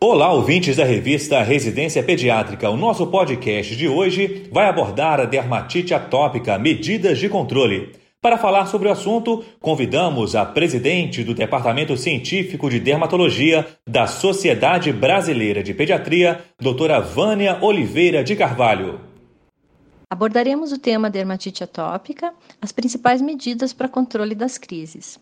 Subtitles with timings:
[0.00, 2.70] Olá, ouvintes da revista Residência Pediátrica.
[2.70, 7.90] O nosso podcast de hoje vai abordar a dermatite atópica, medidas de controle.
[8.22, 14.92] Para falar sobre o assunto, convidamos a presidente do Departamento Científico de Dermatologia da Sociedade
[14.92, 19.00] Brasileira de Pediatria, doutora Vânia Oliveira de Carvalho.
[20.08, 25.18] Abordaremos o tema dermatite atópica, as principais medidas para controle das crises.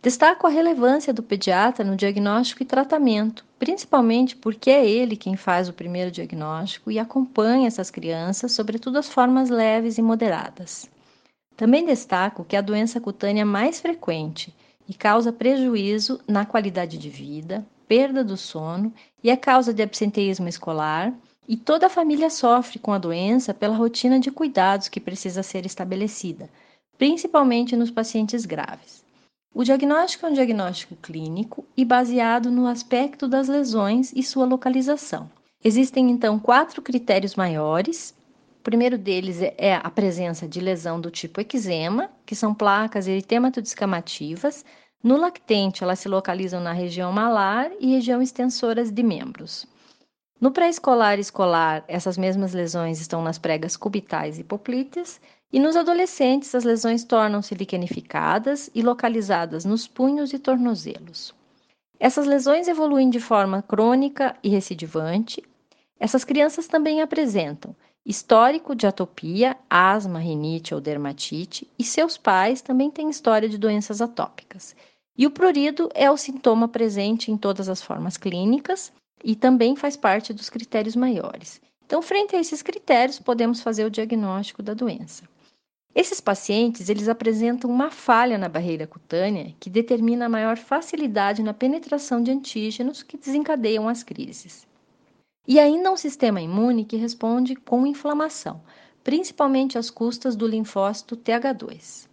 [0.00, 5.68] Destaco a relevância do pediatra no diagnóstico e tratamento, principalmente porque é ele quem faz
[5.68, 10.88] o primeiro diagnóstico e acompanha essas crianças, sobretudo as formas leves e moderadas.
[11.56, 14.54] Também destaco que é a doença cutânea mais frequente
[14.88, 20.48] e causa prejuízo na qualidade de vida, perda do sono e é causa de absenteísmo
[20.48, 21.12] escolar,
[21.48, 25.66] e toda a família sofre com a doença pela rotina de cuidados que precisa ser
[25.66, 26.48] estabelecida,
[26.96, 29.07] principalmente nos pacientes graves.
[29.54, 35.30] O diagnóstico é um diagnóstico clínico e baseado no aspecto das lesões e sua localização.
[35.64, 38.14] Existem então quatro critérios maiores
[38.58, 43.06] o primeiro deles é, é a presença de lesão do tipo eczema, que são placas
[43.06, 44.64] eritemato-descamativas.
[45.02, 49.64] No lactente, elas se localizam na região malar e região extensoras de membros.
[50.40, 55.76] No pré-escolar e escolar, essas mesmas lesões estão nas pregas cubitais e poplíteas, e nos
[55.76, 61.34] adolescentes, as lesões tornam-se liquenificadas e localizadas nos punhos e tornozelos.
[61.98, 65.42] Essas lesões evoluem de forma crônica e recidivante.
[65.98, 72.90] Essas crianças também apresentam histórico de atopia, asma, rinite ou dermatite, e seus pais também
[72.90, 74.74] têm história de doenças atópicas.
[75.16, 78.90] E o prurido é o sintoma presente em todas as formas clínicas
[79.22, 81.60] e também faz parte dos critérios maiores.
[81.84, 85.27] Então, frente a esses critérios, podemos fazer o diagnóstico da doença.
[86.00, 91.52] Esses pacientes, eles apresentam uma falha na barreira cutânea que determina a maior facilidade na
[91.52, 94.64] penetração de antígenos que desencadeiam as crises.
[95.44, 98.60] E ainda um sistema imune que responde com inflamação,
[99.02, 102.06] principalmente às custas do linfócito TH2.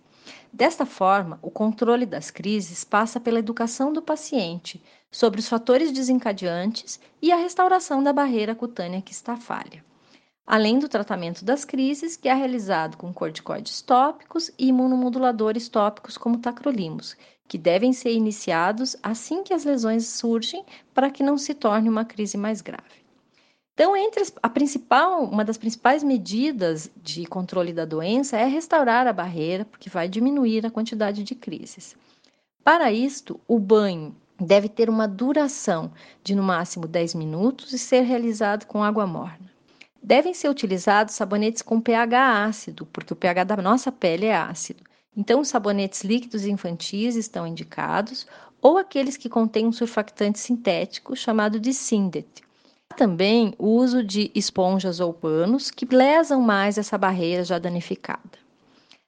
[0.52, 4.82] Desta forma, o controle das crises passa pela educação do paciente
[5.12, 9.86] sobre os fatores desencadeantes e a restauração da barreira cutânea que está falha.
[10.48, 16.38] Além do tratamento das crises, que é realizado com corticoides tópicos e imunomoduladores tópicos como
[16.38, 17.18] tacrolimus,
[17.48, 20.64] que devem ser iniciados assim que as lesões surgem
[20.94, 23.06] para que não se torne uma crise mais grave.
[23.74, 29.12] Então, entre a principal, uma das principais medidas de controle da doença é restaurar a
[29.12, 31.96] barreira, porque vai diminuir a quantidade de crises.
[32.64, 35.92] Para isto, o banho deve ter uma duração
[36.24, 39.45] de no máximo 10 minutos e ser realizado com água morna.
[40.06, 44.84] Devem ser utilizados sabonetes com pH ácido, porque o pH da nossa pele é ácido.
[45.18, 48.28] Então, os sabonetes líquidos infantis estão indicados,
[48.62, 52.46] ou aqueles que contêm um surfactante sintético chamado de Sindet
[52.96, 58.46] também o uso de esponjas ou panos que lesam mais essa barreira já danificada.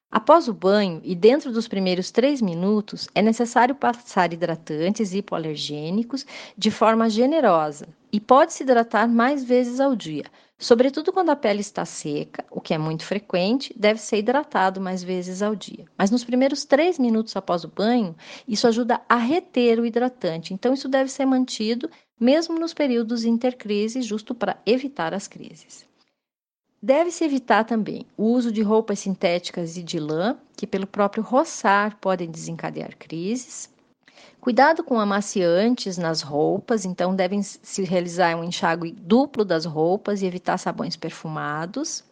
[0.09, 6.25] Após o banho e dentro dos primeiros três minutos, é necessário passar hidratantes hipoalergênicos
[6.57, 10.25] de forma generosa e pode-se hidratar mais vezes ao dia,
[10.57, 15.03] sobretudo quando a pele está seca, o que é muito frequente, deve ser hidratado mais
[15.03, 15.85] vezes ao dia.
[15.97, 18.15] Mas nos primeiros três minutos após o banho,
[18.47, 24.05] isso ajuda a reter o hidratante, então isso deve ser mantido mesmo nos períodos intercrises,
[24.05, 25.85] justo para evitar as crises.
[26.81, 31.97] Deve-se evitar também o uso de roupas sintéticas e de lã, que pelo próprio roçar
[31.99, 33.69] podem desencadear crises.
[34.39, 40.25] Cuidado com amaciantes nas roupas, então devem se realizar um enxágue duplo das roupas e
[40.25, 42.03] evitar sabões perfumados.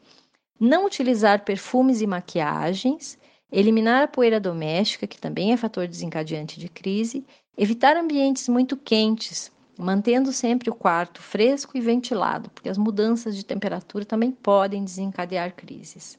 [0.59, 3.17] Não utilizar perfumes e maquiagens.
[3.51, 7.25] Eliminar a poeira doméstica, que também é fator desencadeante de crise.
[7.57, 13.45] Evitar ambientes muito quentes, mantendo sempre o quarto fresco e ventilado, porque as mudanças de
[13.45, 16.17] temperatura também podem desencadear crises.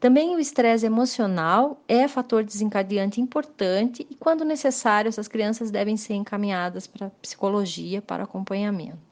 [0.00, 6.14] Também o estresse emocional é fator desencadeante importante e, quando necessário, essas crianças devem ser
[6.14, 9.08] encaminhadas para psicologia para acompanhamento.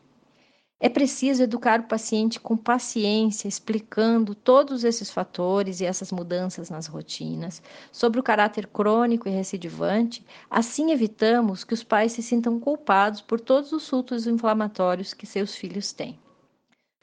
[0.78, 6.86] É preciso educar o paciente com paciência, explicando todos esses fatores e essas mudanças nas
[6.86, 7.60] rotinas,
[7.90, 13.40] sobre o caráter crônico e recidivante, assim evitamos que os pais se sintam culpados por
[13.40, 16.16] todos os surtos inflamatórios que seus filhos têm.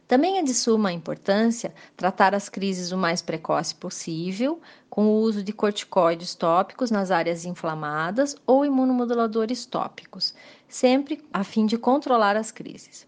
[0.07, 5.43] Também é de suma importância tratar as crises o mais precoce possível, com o uso
[5.43, 10.33] de corticoides tópicos nas áreas inflamadas ou imunomoduladores tópicos,
[10.67, 13.07] sempre a fim de controlar as crises.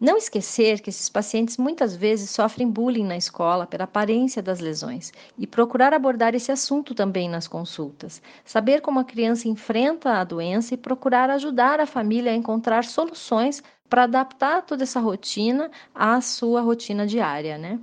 [0.00, 5.12] Não esquecer que esses pacientes muitas vezes sofrem bullying na escola pela aparência das lesões
[5.36, 8.22] e procurar abordar esse assunto também nas consultas.
[8.42, 13.62] Saber como a criança enfrenta a doença e procurar ajudar a família a encontrar soluções
[13.90, 17.80] para adaptar toda essa rotina à sua rotina diária, né?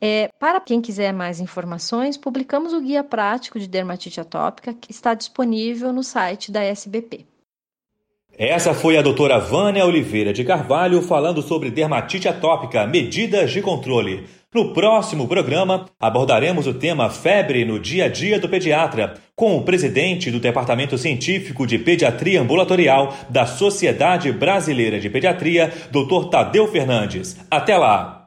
[0.00, 5.14] É, para quem quiser mais informações, publicamos o Guia Prático de Dermatite Atópica, que está
[5.14, 7.26] disponível no site da SBP.
[8.36, 14.24] Essa foi a doutora Vânia Oliveira de Carvalho falando sobre dermatite atópica, medidas de controle.
[14.52, 19.62] No próximo programa, abordaremos o tema febre no dia a dia do pediatra, com o
[19.62, 26.28] presidente do Departamento Científico de Pediatria Ambulatorial da Sociedade Brasileira de Pediatria, Dr.
[26.28, 27.36] Tadeu Fernandes.
[27.50, 28.23] Até lá!